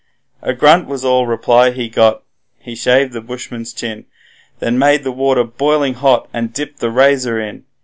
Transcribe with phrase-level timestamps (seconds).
[0.41, 2.23] A grunt was all reply he got;
[2.57, 4.05] he shaved the bushman's chin,
[4.57, 7.65] Then made the water boiling hot and dipped the razor in.